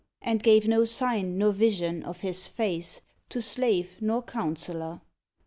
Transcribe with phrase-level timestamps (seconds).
[0.25, 5.01] 96 JUS'TICE And gave no sign, nor vision of his face, To slave nor councillor.